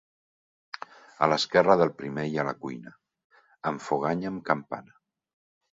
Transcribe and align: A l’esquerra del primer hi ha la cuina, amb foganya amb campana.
A 1.25 1.27
l’esquerra 1.33 1.75
del 1.83 1.93
primer 2.01 2.25
hi 2.31 2.41
ha 2.41 2.47
la 2.49 2.57
cuina, 2.65 2.97
amb 3.73 3.87
foganya 3.91 4.35
amb 4.35 4.47
campana. 4.53 4.99